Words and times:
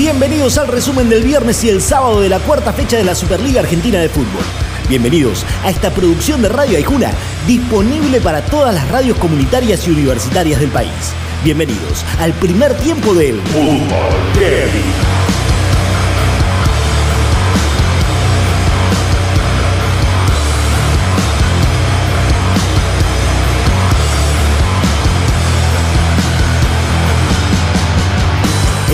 Bienvenidos 0.00 0.56
al 0.56 0.68
resumen 0.68 1.10
del 1.10 1.22
viernes 1.22 1.62
y 1.62 1.68
el 1.68 1.82
sábado 1.82 2.22
de 2.22 2.30
la 2.30 2.38
cuarta 2.38 2.72
fecha 2.72 2.96
de 2.96 3.04
la 3.04 3.14
Superliga 3.14 3.60
Argentina 3.60 3.98
de 3.98 4.08
Fútbol. 4.08 4.42
Bienvenidos 4.88 5.44
a 5.62 5.68
esta 5.68 5.90
producción 5.90 6.40
de 6.40 6.48
Radio 6.48 6.78
Aijuna, 6.78 7.12
disponible 7.46 8.18
para 8.22 8.42
todas 8.42 8.74
las 8.74 8.88
radios 8.88 9.18
comunitarias 9.18 9.86
y 9.86 9.90
universitarias 9.90 10.58
del 10.58 10.70
país. 10.70 11.12
Bienvenidos 11.44 12.02
al 12.18 12.32
primer 12.32 12.72
tiempo 12.78 13.12
del 13.12 13.42
Fútbol. 13.42 15.09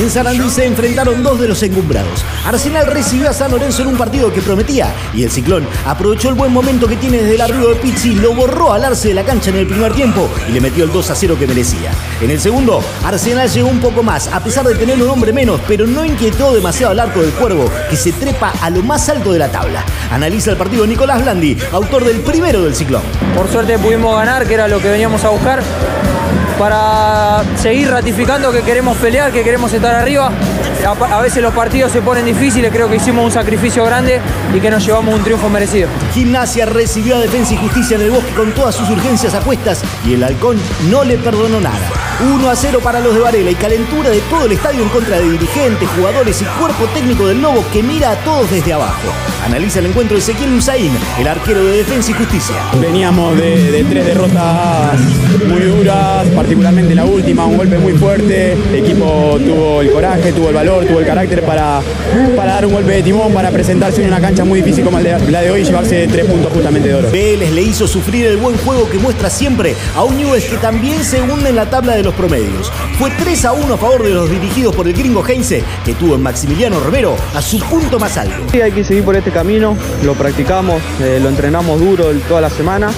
En 0.07 0.12
Sarandí 0.12 0.48
se 0.50 0.64
enfrentaron 0.64 1.20
dos 1.20 1.41
de 1.41 1.48
los 1.48 1.60
encumbrados. 1.65 2.24
Arsenal 2.45 2.87
recibió 2.87 3.28
a 3.28 3.33
San 3.33 3.51
Lorenzo 3.51 3.83
en 3.83 3.88
un 3.88 3.96
partido 3.96 4.32
que 4.32 4.41
prometía 4.41 4.95
y 5.12 5.24
el 5.24 5.32
Ciclón 5.32 5.66
aprovechó 5.84 6.29
el 6.29 6.37
buen 6.37 6.52
momento 6.52 6.87
que 6.87 6.95
tiene 6.95 7.16
desde 7.16 7.34
el 7.34 7.41
arribo 7.41 7.70
de 7.70 7.74
Pizzi, 7.74 8.15
lo 8.15 8.32
borró 8.32 8.73
al 8.73 8.84
arce 8.84 9.09
de 9.09 9.15
la 9.15 9.24
cancha 9.24 9.51
en 9.51 9.56
el 9.56 9.66
primer 9.66 9.92
tiempo 9.95 10.30
y 10.48 10.52
le 10.52 10.60
metió 10.60 10.84
el 10.84 10.92
2 10.92 11.10
a 11.10 11.15
0 11.16 11.37
que 11.37 11.48
merecía. 11.48 11.91
En 12.20 12.30
el 12.30 12.38
segundo, 12.38 12.84
Arsenal 13.05 13.51
llegó 13.51 13.69
un 13.69 13.80
poco 13.80 14.05
más, 14.05 14.29
a 14.29 14.38
pesar 14.45 14.65
de 14.65 14.77
tener 14.77 15.02
un 15.02 15.10
hombre 15.10 15.32
menos, 15.32 15.60
pero 15.66 15.88
no 15.88 16.05
inquietó 16.05 16.54
demasiado 16.54 16.93
al 16.93 17.01
arco 17.01 17.20
del 17.20 17.32
cuervo, 17.32 17.68
que 17.91 17.96
se 17.96 18.12
trepa 18.12 18.52
a 18.62 18.70
lo 18.70 18.84
más 18.84 19.09
alto 19.09 19.32
de 19.32 19.41
la 19.41 19.51
tabla. 19.51 19.84
Analiza 20.12 20.52
el 20.52 20.57
partido 20.57 20.87
Nicolás 20.87 21.20
Blandi, 21.20 21.57
autor 21.73 22.04
del 22.04 22.20
primero 22.20 22.62
del 22.62 22.77
Ciclón. 22.77 23.02
Por 23.34 23.51
suerte 23.51 23.77
pudimos 23.77 24.15
ganar, 24.15 24.46
que 24.46 24.54
era 24.54 24.68
lo 24.68 24.79
que 24.79 24.88
veníamos 24.88 25.24
a 25.24 25.30
buscar 25.30 25.65
para 26.59 27.42
seguir 27.56 27.91
ratificando 27.91 28.51
que 28.51 28.62
queremos 28.62 28.96
pelear, 28.98 29.30
que 29.33 29.42
queremos 29.42 29.73
estar 29.73 29.95
arriba. 29.95 30.30
A, 30.86 31.20
veces 31.20 31.42
los 31.42 31.52
partidos 31.52 31.90
se 31.90 32.00
ponen 32.00 32.24
difíciles, 32.24 32.70
creo 32.70 32.88
que 32.88 32.95
hicimos 32.95 33.24
un 33.24 33.32
sacrificio 33.32 33.84
grande 33.84 34.20
y 34.54 34.60
que 34.60 34.70
nos 34.70 34.87
llevamos 34.87 35.16
un 35.16 35.24
triunfo 35.24 35.48
merecido. 35.48 35.88
Gimnasia 36.15 36.65
recibió 36.65 37.16
a 37.16 37.18
Defensa 37.18 37.54
y 37.54 37.56
Justicia 37.56 37.96
en 37.96 38.02
el 38.02 38.12
bosque 38.12 38.30
con 38.34 38.52
todas 38.52 38.76
sus 38.76 38.88
urgencias 38.88 39.34
a 39.34 39.40
cuestas 39.40 39.82
y 40.06 40.15
el 40.15 40.23
halcón 40.23 40.56
no 40.88 41.02
le 41.02 41.18
perdonó 41.18 41.60
nada. 41.60 41.90
1 42.20 42.48
a 42.48 42.56
0 42.56 42.80
para 42.82 43.01
los 43.01 43.15
de 43.15 43.20
Varela 43.20 43.51
y 43.51 43.54
calentura 43.56 44.09
de 44.10 44.20
todo 44.30 44.46
el 44.46 44.52
estadio 44.52 44.82
en 44.82 44.88
contra 44.88 45.18
de 45.18 45.28
dirigentes, 45.28 45.88
jugadores 45.96 46.40
y 46.40 46.45
cuerpo 46.59 46.87
técnico 46.95 47.26
del 47.26 47.43
Lobo 47.43 47.65
que 47.73 47.82
mira 47.82 48.12
a 48.12 48.16
todos 48.16 48.50
desde 48.50 48.73
abajo. 48.73 49.12
Analiza 49.45 49.80
el 49.80 49.87
encuentro 49.87 50.16
de 50.16 50.23
Ezequiel 50.23 50.54
Usain, 50.54 50.93
el 51.21 51.26
arquero 51.26 51.65
de 51.65 51.78
Defensa 51.78 52.12
y 52.12 52.15
Justicia. 52.15 52.56
Veníamos 52.80 53.37
de, 53.37 53.84
tres 53.88 54.06
derrotas 54.06 54.98
muy 55.46 55.62
duras, 55.62 56.26
particularmente 56.34 56.95
la 56.95 57.04
última, 57.04 57.45
un 57.45 57.59
golpe 57.59 57.78
muy 57.78 57.93
fuerte. 57.93 58.52
El 58.52 58.74
equipo 58.76 59.38
tuvo 59.45 59.82
el 59.82 59.90
coraje, 59.90 60.32
tuvo 60.32 60.48
el 60.48 60.54
valor, 60.54 60.76
tuvo 60.85 60.99
el 61.01 61.07
carácter 61.07 61.43
para, 61.43 61.80
para 62.37 62.55
dar 62.55 62.66
un 62.66 62.73
golpe 62.73 62.93
de 62.93 63.02
timón, 63.02 63.32
para 63.32 63.51
presentarse 63.51 64.03
en 64.03 64.09
una 64.09 64.21
cancha 64.21 64.44
muy 64.44 64.60
difícil 64.60 64.84
como 64.84 65.00
la 65.00 65.41
de 65.41 65.50
hoy 65.50 65.60
y 65.60 65.65
llevarse 65.65 66.06
tres 66.09 66.27
puntos 66.27 66.53
justamente 66.53 66.88
de 66.88 66.94
oro. 66.94 67.10
Vélez 67.10 67.50
le 67.53 67.62
hizo 67.62 67.87
sufrir 67.87 68.27
el 68.27 68.37
buen 68.37 68.56
juego 68.59 68.88
que 68.91 68.99
muestra 68.99 69.31
siempre 69.31 69.75
a 69.94 70.05
un 70.05 70.16
Newell's 70.16 70.44
que 70.44 70.56
también 70.56 71.03
se 71.05 71.22
hunde 71.22 71.50
en 71.50 71.56
la 71.56 71.66
tabla 71.71 71.94
de 71.94 72.03
los 72.03 72.15
promedios. 72.15 72.71
Fue 72.99 73.10
3 73.10 73.44
a 73.44 73.53
1 73.53 73.75
a 73.75 73.77
favor 73.77 74.03
de 74.03 74.10
los 74.10 74.31
dirigidos 74.31 74.75
por 74.75 74.87
el 74.87 74.94
gringo 74.94 75.25
Heinze, 75.27 75.62
que 75.84 75.94
tuvo 75.94 76.15
en 76.15 76.22
Maximiliano 76.22 76.81
Romero 76.81 77.16
a 77.34 77.43
su 77.43 77.59
punto 77.61 77.99
más 77.99 78.16
alto. 78.16 78.37
Sí, 78.50 78.61
hay 78.61 78.72
que 78.72 78.84
seguir 78.84 79.05
por 79.05 79.16
este 79.16 79.31
camino, 79.31 79.77
lo 80.03 80.15
practicamos, 80.15 80.83
eh, 81.00 81.19
lo 81.22 81.28
entrenamos 81.28 81.81
duro 81.81 82.11
toda 82.28 82.41
la 82.41 82.50
semana 82.50 82.91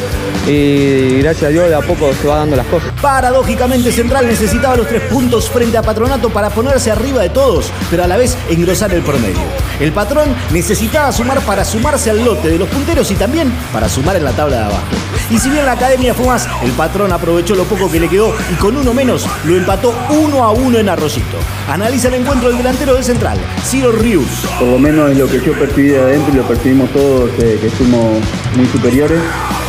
y 0.47 1.21
gracias 1.21 1.45
a 1.45 1.49
Dios 1.49 1.69
de 1.69 1.75
a 1.75 1.81
poco 1.81 2.11
se 2.15 2.27
va 2.27 2.37
dando 2.37 2.57
las 2.57 2.67
cosas. 2.67 2.93
Paradójicamente 3.01 3.93
Central 3.93 4.27
necesitaba 4.27 4.77
los 4.77 4.87
tres 4.87 5.03
puntos 5.03 5.49
frente 5.51 5.77
a 5.77 5.83
Patronato 5.83 6.31
para 6.31 6.51
ponerse 6.51 6.91
arriba 6.91 7.23
de 7.23 7.31
todos, 7.31 7.68
pero 7.91 8.05
a 8.05 8.07
la 8.07 8.17
vez 8.17 8.37
engrosar 8.49 8.93
el 8.93 9.03
promedio. 9.03 9.43
El 9.81 9.93
patrón 9.93 10.29
necesitaba 10.53 11.13
sumar 11.13 11.41
para 11.41 11.65
sumarse 11.65 12.11
al 12.11 12.25
lote 12.25 12.49
de 12.49 12.59
los 12.59 12.69
punteros 12.69 13.11
y 13.11 13.15
también 13.15 13.53
para 13.73 13.89
sumar 13.89 14.17
en 14.17 14.25
la 14.25 14.33
tabla 14.33 14.57
de 14.57 14.65
abajo. 14.65 14.87
Y 15.31 15.39
si 15.39 15.51
bien 15.51 15.67
la 15.67 15.73
academia 15.73 16.15
fue 16.15 16.27
más, 16.27 16.49
el 16.63 16.71
patrón 16.73 17.13
aprovechó 17.13 17.55
lo 17.55 17.65
poco 17.65 17.91
que 17.91 18.01
le 18.01 18.09
quedó 18.09 18.35
y 18.53 18.55
con 18.55 18.77
uno 18.77 18.95
menos 18.95 19.27
lo 19.45 19.57
empató 19.57 19.95
uno 20.11 20.45
a 20.45 20.53
uno 20.53 20.79
en 20.79 20.89
Arroyito. 20.89 21.39
Analiza 21.69 22.09
el 22.09 22.15
encuentro 22.15 22.49
del 22.49 22.59
delantero 22.59 22.95
de 22.95 23.03
Central, 23.03 23.39
Ciro 23.65 23.93
Rius. 23.93 24.47
Por 24.59 24.69
lo 24.69 24.79
menos 24.79 25.11
es 25.11 25.19
lo 25.19 25.27
que 25.27 25.41
yo 25.41 25.53
percibí 25.53 25.89
de 25.89 26.01
adentro 26.01 26.33
y 26.33 26.37
lo 26.37 26.43
percibimos 26.49 26.91
todos, 26.91 27.31
eh, 27.39 27.59
que 27.61 27.71
fuimos 27.71 28.19
muy 28.57 28.67
superiores. 28.67 29.21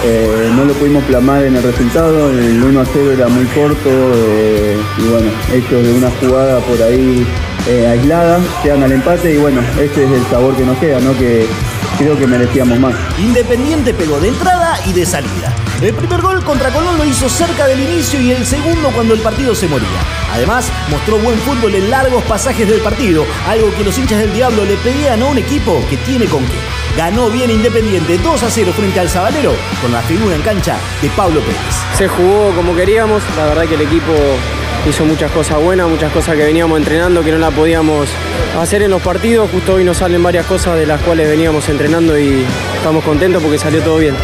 Eh, 0.06 0.52
no 0.56 0.66
lo 0.66 0.74
pudimos 0.74 1.04
plamar 1.04 1.44
en 1.44 1.56
el 1.56 1.64
resultado, 1.64 2.30
el 2.30 2.64
1 2.64 2.80
a 2.80 2.86
0 2.86 3.12
era 3.12 3.28
muy 3.28 3.46
corto 3.48 3.90
eh, 3.90 4.78
y 4.98 5.08
bueno, 5.10 5.30
hechos 5.54 5.84
de 5.84 5.94
una 5.94 6.10
jugada 6.22 6.60
por 6.62 6.82
ahí 6.82 7.26
aislada, 7.88 8.40
llegan 8.64 8.82
al 8.82 8.92
empate 8.94 9.34
y 9.34 9.38
bueno, 9.38 9.62
ese 9.80 10.06
es 10.06 10.12
el 10.12 10.26
sabor 10.32 10.56
que 10.56 10.66
nos 10.66 10.78
queda, 10.78 11.00
¿no? 11.02 11.16
que 11.18 11.46
creo 12.00 12.18
que 12.18 12.26
merecíamos 12.26 12.80
más. 12.80 12.96
Independiente 13.20 13.94
pegó 13.94 14.20
de 14.20 14.30
entrada 14.30 14.80
y 14.88 14.94
de 14.94 15.06
salida. 15.06 15.54
El 15.82 15.94
primer 15.94 16.22
gol 16.22 16.44
contra 16.44 16.72
Colón 16.72 16.98
lo 16.98 17.06
hizo 17.06 17.28
cerca 17.30 17.68
del 17.68 17.80
inicio 17.80 18.22
y 18.22 18.32
el 18.32 18.46
segundo 18.46 18.90
cuando 18.92 19.14
el 19.14 19.20
partido 19.20 19.54
se 19.54 19.68
moría. 19.68 19.88
Además, 20.32 20.72
mostró 20.90 21.18
buen 21.20 21.38
fútbol 21.40 21.76
en 21.76 21.90
largos 21.90 22.24
pasajes 22.24 22.68
del 22.68 22.80
partido, 22.80 23.26
algo 23.48 23.74
que 23.76 23.84
los 23.84 23.98
hinchas 23.98 24.20
del 24.20 24.34
Diablo 24.34 24.64
le 24.64 24.78
pedían 24.78 25.22
a 25.22 25.26
un 25.26 25.38
equipo 25.38 25.84
que 25.90 25.98
tiene 25.98 26.26
con 26.26 26.44
qué. 26.46 26.58
Ganó 26.98 27.30
bien 27.30 27.52
Independiente 27.52 28.18
2 28.18 28.44
a 28.44 28.50
0 28.50 28.74
frente 28.76 29.00
al 29.00 29.10
Zabalero 29.10 29.54
con 29.82 29.92
la 29.92 30.02
figura 30.02 30.36
en 30.36 30.42
cancha 30.42 30.78
de 31.02 31.10
Pablo 31.10 31.42
Pérez. 31.42 31.60
Se 31.98 32.08
jugó 32.08 32.52
como 32.56 32.76
queríamos, 32.76 33.22
la 33.36 33.46
verdad 33.48 33.66
que 33.68 33.76
el 33.76 33.82
equipo 33.82 34.14
hizo 34.88 35.06
muchas 35.06 35.32
cosas 35.32 35.62
buenas, 35.62 35.88
muchas 35.90 36.12
cosas 36.12 36.36
que 36.36 36.44
veníamos 36.44 36.78
entrenando 36.78 37.24
que 37.24 37.32
no 37.32 37.38
la 37.38 37.52
podíamos 37.52 38.10
hacer 38.60 38.82
en 38.84 38.92
los 38.92 39.02
partidos. 39.02 39.50
Justo 39.52 39.76
hoy 39.76 39.84
nos 39.84 39.98
salen 39.98 40.22
varias 40.24 40.46
cosas 40.46 40.78
de 40.78 40.86
las 40.86 41.02
cuales 41.02 41.28
veníamos 41.28 41.68
entrenando 41.70 42.18
y 42.18 42.46
estamos 42.76 43.04
contentos 43.04 43.42
porque 43.42 43.58
salió 43.58 43.82
todo 43.82 43.98
bien. 43.98 44.16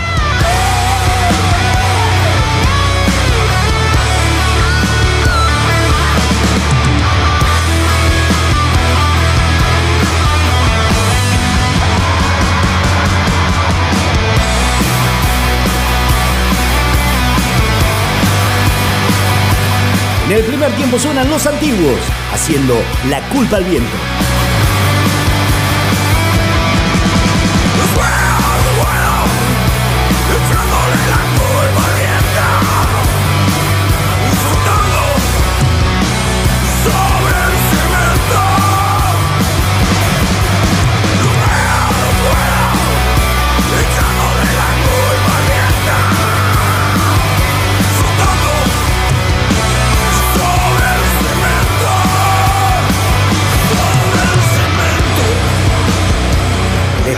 El 20.35 20.44
primer 20.44 20.69
tiempo 20.75 21.00
suenan 21.00 21.29
los 21.29 21.47
antiguos, 21.47 21.97
haciendo 22.34 22.75
la 23.09 23.22
culpa 23.29 23.56
al 23.56 23.63
viento. 23.63 24.25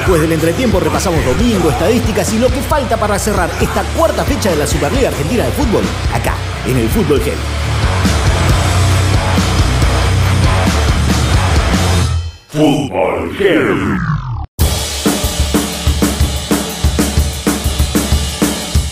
Después 0.07 0.21
del 0.21 0.31
entretiempo 0.31 0.79
repasamos 0.79 1.19
domingo, 1.25 1.69
estadísticas 1.69 2.31
y 2.31 2.39
lo 2.39 2.47
que 2.47 2.61
falta 2.61 2.95
para 2.95 3.19
cerrar 3.19 3.49
esta 3.59 3.83
cuarta 3.97 4.23
fecha 4.23 4.49
de 4.49 4.55
la 4.55 4.65
Superliga 4.65 5.09
Argentina 5.09 5.43
de 5.43 5.51
Fútbol, 5.51 5.83
acá, 6.13 6.33
en 6.65 6.77
el 6.77 6.87
Fútbol 6.87 7.19
Heavy. 7.19 7.37
Fútbol 12.47 13.35
Heavy. 13.35 13.97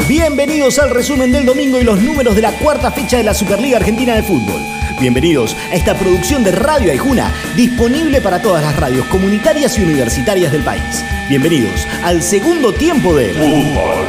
Bienvenidos 0.10 0.80
al 0.80 0.90
resumen 0.90 1.32
del 1.32 1.46
domingo 1.46 1.80
y 1.80 1.86
los 1.86 1.98
números 2.02 2.36
de 2.36 2.42
la 2.42 2.52
cuarta 2.60 2.92
fecha 2.92 3.16
de 3.16 3.24
la 3.24 3.34
Superliga 3.34 3.78
Argentina 3.78 4.16
de 4.16 4.24
Fútbol. 4.24 4.60
Bienvenidos 5.00 5.58
a 5.72 5.76
esta 5.76 5.94
producción 5.94 6.44
de 6.44 6.52
Radio 6.52 6.92
Aijuna, 6.92 7.34
disponible 7.56 8.22
para 8.22 8.42
todas 8.42 8.64
las 8.64 8.76
radios 8.78 9.06
comunitarias 9.08 9.78
y 9.78 9.84
universitarias 9.84 10.52
del 10.52 10.64
país. 10.64 11.04
Bienvenidos 11.28 11.86
al 12.02 12.22
segundo 12.24 12.74
tiempo 12.74 13.14
de 13.14 13.34
Fútbol 13.34 14.06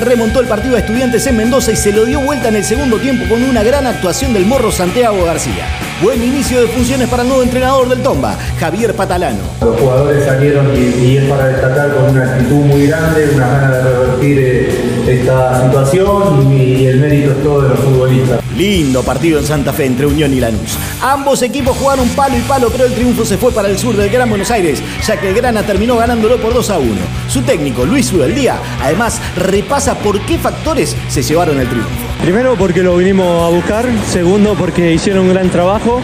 Remontó 0.00 0.40
el 0.40 0.46
partido 0.46 0.76
a 0.76 0.78
Estudiantes 0.78 1.26
en 1.26 1.36
Mendoza 1.36 1.70
y 1.70 1.76
se 1.76 1.92
lo 1.92 2.04
dio 2.04 2.20
vuelta 2.20 2.48
en 2.48 2.56
el 2.56 2.64
segundo 2.64 2.96
tiempo 2.98 3.24
con 3.28 3.42
una 3.42 3.62
gran 3.62 3.86
actuación 3.86 4.32
del 4.32 4.46
morro 4.46 4.72
Santiago 4.72 5.24
García. 5.24 5.66
Buen 6.02 6.22
inicio 6.22 6.60
de 6.60 6.68
funciones 6.68 7.08
para 7.08 7.22
el 7.22 7.28
nuevo 7.28 7.42
entrenador 7.42 7.88
del 7.88 8.02
Tomba, 8.02 8.36
Javier 8.58 8.94
Patalano. 8.94 9.38
Los 9.60 9.78
jugadores 9.78 10.24
salieron 10.24 10.68
y, 10.74 11.16
es 11.16 11.24
para 11.24 11.46
destacar 11.46 11.94
con 11.94 12.10
una 12.10 12.24
actitud 12.24 12.64
muy 12.64 12.86
grande, 12.86 13.30
una 13.34 13.46
ganas 13.46 13.72
de 13.72 13.82
revertir 13.82 14.38
eh, 14.38 15.14
esta 15.20 15.62
situación 15.62 16.52
y, 16.52 16.86
el 16.86 16.98
mérito 16.98 17.32
es 17.32 17.42
todo 17.42 17.62
de 17.62 17.68
los 17.68 17.78
futbolistas. 17.78 18.41
Lindo 18.62 19.02
partido 19.02 19.40
en 19.40 19.44
Santa 19.44 19.72
Fe 19.72 19.86
entre 19.86 20.06
Unión 20.06 20.32
y 20.32 20.38
Lanús. 20.38 20.78
Ambos 21.00 21.42
equipos 21.42 21.76
jugaron 21.76 22.08
palo 22.10 22.36
y 22.38 22.42
palo, 22.42 22.70
pero 22.70 22.84
el 22.84 22.94
triunfo 22.94 23.24
se 23.24 23.36
fue 23.36 23.50
para 23.50 23.68
el 23.68 23.76
sur 23.76 23.96
del 23.96 24.08
Gran 24.08 24.30
Buenos 24.30 24.52
Aires, 24.52 24.80
ya 25.04 25.20
que 25.20 25.30
el 25.30 25.34
Grana 25.34 25.64
terminó 25.64 25.96
ganándolo 25.96 26.40
por 26.40 26.54
2 26.54 26.70
a 26.70 26.78
1. 26.78 26.88
Su 27.26 27.42
técnico, 27.42 27.84
Luis 27.84 28.12
Día, 28.36 28.60
además 28.80 29.20
repasa 29.36 29.98
por 29.98 30.20
qué 30.26 30.38
factores 30.38 30.96
se 31.08 31.24
llevaron 31.24 31.58
el 31.58 31.68
triunfo. 31.68 31.90
Primero 32.22 32.54
porque 32.54 32.84
lo 32.84 32.96
vinimos 32.96 33.42
a 33.42 33.52
buscar, 33.52 33.84
segundo 34.08 34.54
porque 34.54 34.92
hicieron 34.92 35.24
un 35.24 35.32
gran 35.32 35.50
trabajo, 35.50 36.00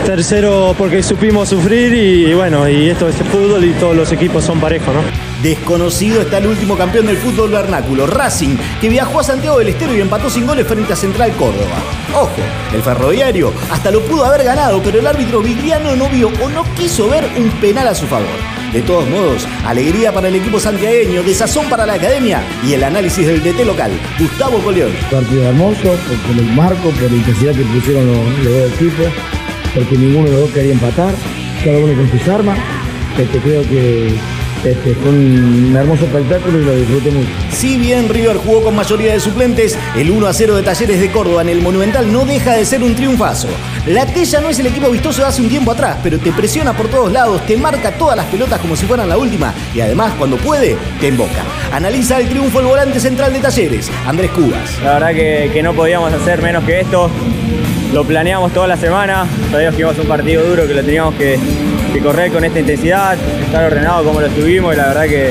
tercero 0.00 0.74
porque 0.76 1.02
supimos 1.02 1.48
sufrir 1.48 1.92
y, 1.92 2.34
bueno, 2.34 2.68
y 2.68 2.90
esto 2.90 3.08
es 3.08 3.16
fútbol 3.16 3.64
y 3.64 3.72
todos 3.74 3.96
los 3.96 4.10
equipos 4.12 4.44
son 4.44 4.60
parejos, 4.60 4.94
¿no? 4.94 5.02
Desconocido 5.42 6.22
está 6.22 6.38
el 6.38 6.46
último 6.46 6.76
campeón 6.76 7.06
del 7.06 7.16
fútbol 7.16 7.50
vernáculo, 7.50 8.06
Racing, 8.06 8.56
que 8.80 8.88
viajó 8.88 9.20
a 9.20 9.24
Santiago 9.24 9.58
del 9.58 9.68
Estero 9.68 9.96
y 9.96 10.00
empató 10.00 10.30
sin 10.30 10.46
goles 10.46 10.66
frente 10.66 10.92
a 10.92 10.96
Central 10.96 11.32
Córdoba. 11.32 11.76
Ojo, 12.14 12.30
el 12.72 12.82
ferroviario 12.82 13.52
hasta 13.70 13.90
lo 13.90 14.02
pudo 14.02 14.24
haber 14.24 14.44
ganado, 14.44 14.80
pero 14.82 15.00
el 15.00 15.06
árbitro 15.06 15.40
Vigliano 15.40 15.96
no 15.96 16.08
vio 16.08 16.30
o 16.42 16.48
no 16.48 16.64
quiso 16.74 17.08
ver 17.08 17.28
un 17.36 17.50
penal 17.60 17.88
a 17.88 17.94
su 17.94 18.06
favor. 18.06 18.28
De 18.72 18.80
todos 18.80 19.06
modos, 19.10 19.46
alegría 19.66 20.12
para 20.12 20.28
el 20.28 20.36
equipo 20.36 20.58
santiagueño, 20.58 21.22
desazón 21.22 21.68
para 21.68 21.84
la 21.84 21.94
academia 21.94 22.42
y 22.66 22.72
el 22.72 22.82
análisis 22.82 23.26
del 23.26 23.42
DT 23.42 23.66
local, 23.66 23.90
Gustavo 24.18 24.58
Coleón. 24.60 24.92
Partido 25.10 25.44
hermoso, 25.44 25.82
por, 25.82 26.38
el 26.38 26.52
marco, 26.54 26.88
por 26.88 27.10
la 27.10 27.16
intensidad 27.16 27.52
que 27.52 27.64
pusieron 27.64 28.06
los, 28.06 28.44
dos 28.44 28.72
equipos, 28.72 29.06
porque 29.74 29.96
ninguno 29.96 30.26
de 30.26 30.32
los 30.32 30.40
dos 30.42 30.50
quería 30.50 30.72
empatar, 30.72 31.14
cada 31.64 31.78
uno 31.78 31.94
con 31.94 32.10
sus 32.10 32.28
armas. 32.28 32.58
Este, 33.18 33.38
creo 33.38 33.62
que 33.62 34.14
este, 34.64 34.94
fue 34.94 35.10
un 35.10 35.74
hermoso 35.76 36.04
espectáculo 36.04 36.60
y 36.60 36.64
lo 36.64 36.76
disfruté 36.76 37.10
mucho. 37.10 37.28
Si 37.50 37.76
bien 37.78 38.08
River 38.08 38.36
jugó 38.36 38.62
con 38.62 38.76
mayoría 38.76 39.12
de 39.12 39.20
suplentes, 39.20 39.76
el 39.96 40.10
1 40.10 40.26
a 40.26 40.32
0 40.32 40.56
de 40.56 40.62
Talleres 40.62 41.00
de 41.00 41.10
Córdoba 41.10 41.42
en 41.42 41.48
el 41.48 41.60
Monumental 41.60 42.12
no 42.12 42.24
deja 42.24 42.54
de 42.54 42.64
ser 42.64 42.82
un 42.82 42.94
triunfazo. 42.94 43.48
La 43.86 44.06
Tella 44.06 44.40
no 44.40 44.48
es 44.48 44.58
el 44.60 44.66
equipo 44.66 44.88
vistoso 44.88 45.22
de 45.22 45.28
hace 45.28 45.42
un 45.42 45.48
tiempo 45.48 45.72
atrás, 45.72 45.98
pero 46.02 46.18
te 46.18 46.30
presiona 46.32 46.72
por 46.76 46.88
todos 46.88 47.10
lados, 47.10 47.44
te 47.46 47.56
marca 47.56 47.90
todas 47.92 48.16
las 48.16 48.26
pelotas 48.26 48.60
como 48.60 48.76
si 48.76 48.86
fueran 48.86 49.08
la 49.08 49.18
última 49.18 49.52
y 49.74 49.80
además 49.80 50.12
cuando 50.16 50.36
puede, 50.36 50.76
te 51.00 51.08
emboca. 51.08 51.42
Analiza 51.72 52.20
el 52.20 52.28
triunfo 52.28 52.60
el 52.60 52.66
volante 52.66 53.00
central 53.00 53.32
de 53.32 53.40
Talleres, 53.40 53.90
Andrés 54.06 54.30
Cubas. 54.30 54.80
La 54.82 54.94
verdad 54.94 55.10
que, 55.12 55.62
no 55.62 55.74
podíamos 55.74 56.12
hacer 56.12 56.40
menos 56.40 56.62
que 56.64 56.80
esto. 56.80 57.10
Lo 57.92 58.04
planeamos 58.04 58.52
toda 58.54 58.66
la 58.66 58.78
semana, 58.78 59.26
sabíamos 59.50 59.74
que 59.76 59.80
íbamos 59.82 59.98
a 59.98 60.02
un 60.02 60.08
partido 60.08 60.42
duro, 60.42 60.66
que 60.66 60.72
lo 60.72 60.82
teníamos 60.82 61.14
que, 61.14 61.38
correr 62.02 62.32
con 62.32 62.42
esta 62.42 62.58
intensidad, 62.58 63.18
estar 63.44 63.64
ordenado 63.64 64.02
como 64.02 64.18
lo 64.18 64.28
estuvimos 64.28 64.72
y 64.72 64.76
la 64.78 64.88
verdad 64.88 65.04
que 65.04 65.30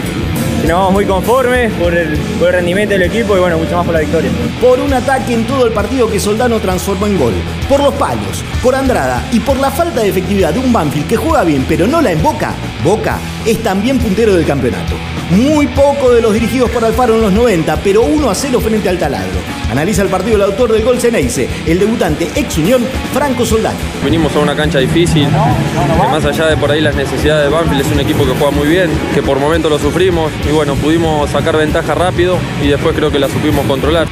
nos 0.67 0.77
vamos 0.77 0.93
muy 0.93 1.05
conformes 1.05 1.73
por 1.73 1.93
el, 1.95 2.15
rendimiento 2.39 2.93
del 2.93 3.01
equipo 3.01 3.35
y 3.35 3.39
bueno, 3.39 3.57
mucho 3.57 3.75
más 3.75 3.83
por 3.83 3.95
la 3.95 4.01
victoria. 4.01 4.29
Por 4.61 4.79
un 4.79 4.93
ataque 4.93 5.33
en 5.33 5.45
todo 5.47 5.65
el 5.65 5.73
partido 5.73 6.07
que 6.07 6.19
Soldano 6.19 6.59
transformó 6.59 7.07
en 7.07 7.17
gol, 7.17 7.33
por 7.67 7.81
los 7.81 7.95
palos, 7.95 8.45
por 8.61 8.75
Andrada 8.75 9.23
y 9.31 9.39
por 9.39 9.57
la 9.57 9.71
falta 9.71 10.01
de 10.01 10.09
efectividad 10.09 10.53
de 10.53 10.59
un 10.59 10.71
Banfield 10.71 11.07
que 11.07 11.17
juega 11.17 11.43
bien 11.43 11.65
pero 11.67 11.87
no 11.87 11.99
la 11.99 12.11
emboca, 12.11 12.53
Boca 12.83 13.17
es 13.43 13.57
también 13.63 13.97
puntero 13.97 14.35
del 14.35 14.45
campeonato. 14.45 14.93
Muy 15.31 15.65
poco 15.67 16.11
de 16.11 16.21
los 16.21 16.33
dirigidos 16.33 16.69
por 16.71 16.83
Alfaro 16.83 17.15
en 17.15 17.21
los 17.21 17.31
90, 17.31 17.77
pero 17.77 18.01
1 18.01 18.29
a 18.29 18.35
0 18.35 18.59
frente 18.59 18.89
al 18.89 18.99
taladro. 18.99 19.39
Analiza 19.69 20.01
el 20.01 20.09
partido 20.09 20.35
el 20.35 20.41
autor 20.41 20.73
del 20.73 20.83
gol 20.83 20.99
Ceneice, 20.99 21.47
el 21.65 21.79
debutante 21.79 22.29
ex 22.35 22.57
Unión, 22.57 22.85
Franco 23.13 23.45
Soldano. 23.45 23.79
Venimos 24.03 24.35
a 24.35 24.39
una 24.39 24.57
cancha 24.57 24.79
difícil, 24.79 25.29
que 25.29 26.09
más 26.09 26.25
allá 26.25 26.47
de 26.47 26.57
por 26.57 26.69
ahí 26.69 26.81
las 26.81 26.95
necesidades 26.95 27.45
de 27.45 27.49
Banfield, 27.49 27.85
es 27.85 27.91
un 27.93 28.01
equipo 28.01 28.25
que 28.25 28.33
juega 28.33 28.51
muy 28.51 28.67
bien, 28.67 28.91
que 29.13 29.23
por 29.23 29.39
momentos 29.39 29.71
lo 29.71 29.79
sufrimos 29.79 30.33
y 30.45 30.51
bueno, 30.51 30.75
pudimos 30.75 31.29
sacar 31.29 31.55
ventaja 31.55 31.95
rápido 31.95 32.37
y 32.61 32.67
después 32.67 32.93
creo 32.93 33.09
que 33.09 33.19
la 33.19 33.29
supimos 33.29 33.65
controlar. 33.65 34.09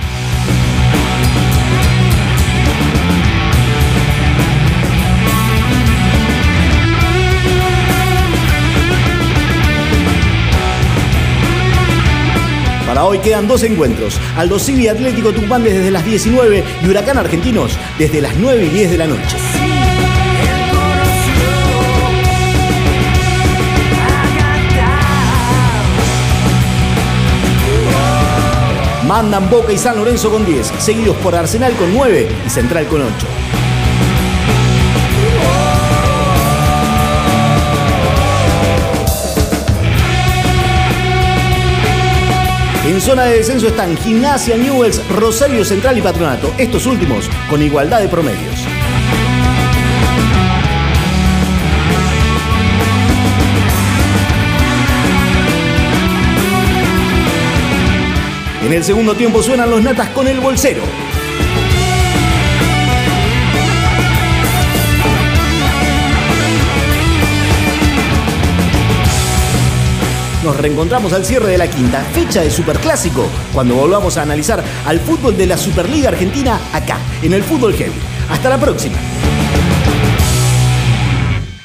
Hoy 13.06 13.20
quedan 13.20 13.48
dos 13.48 13.64
encuentros. 13.64 14.20
Aldo 14.36 14.60
Civi 14.60 14.88
Atlético 14.88 15.32
Tucumán 15.32 15.64
desde 15.64 15.92
las 15.92 16.06
19 16.06 16.64
y 16.84 16.88
Huracán 16.88 17.18
Argentinos 17.18 17.78
desde 17.98 18.22
las 18.22 18.36
9 18.36 18.66
y 18.66 18.70
10 18.70 18.92
de 18.92 18.98
la 18.98 19.08
noche. 19.08 19.38
Mandan 29.08 29.50
Boca 29.50 29.74
y 29.74 29.78
San 29.80 29.98
Lorenzo 29.98 30.30
con 30.30 30.46
10, 30.46 30.72
seguidos 30.78 31.18
por 31.18 31.34
Arsenal 31.34 31.74
con 31.74 31.92
9 31.92 32.28
y 32.46 32.50
Central 32.50 32.86
con 32.86 33.02
8. 33.02 33.39
Zona 43.10 43.24
de 43.24 43.38
descenso 43.38 43.66
están 43.66 43.98
Gimnasia, 43.98 44.56
Newells, 44.56 45.02
Rosario 45.10 45.66
Central 45.66 45.98
y 45.98 46.02
Patronato, 46.04 46.54
estos 46.60 46.86
últimos 46.86 47.28
con 47.50 47.60
igualdad 47.60 48.02
de 48.02 48.08
promedios. 48.08 48.54
En 58.64 58.74
el 58.74 58.84
segundo 58.84 59.16
tiempo 59.16 59.42
suenan 59.42 59.72
los 59.72 59.82
natas 59.82 60.10
con 60.10 60.28
el 60.28 60.40
bolsero. 60.40 60.84
Nos 70.50 70.58
reencontramos 70.58 71.14
al 71.14 71.24
cierre 71.24 71.52
de 71.52 71.60
la 71.60 71.68
quinta 71.68 72.02
fecha 72.02 72.42
de 72.42 72.50
Superclásico, 72.50 73.28
cuando 73.54 73.76
volvamos 73.76 74.18
a 74.18 74.24
analizar 74.24 74.64
al 74.88 75.00
fútbol 75.00 75.38
de 75.38 75.46
la 75.46 75.56
Superliga 75.56 76.10
Argentina 76.10 76.60
acá, 76.74 76.98
en 77.22 77.34
el 77.34 77.44
Fútbol 77.44 77.76
Heavy. 77.76 77.94
Hasta 78.32 78.50
la 78.50 78.58
próxima. 78.58 78.98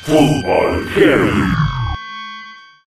Fútbol. 0.02 1.63